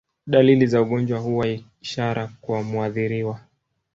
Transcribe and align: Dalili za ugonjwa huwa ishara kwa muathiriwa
Dalili 0.27 0.67
za 0.67 0.81
ugonjwa 0.81 1.19
huwa 1.19 1.47
ishara 1.81 2.27
kwa 2.41 2.63
muathiriwa 2.63 3.39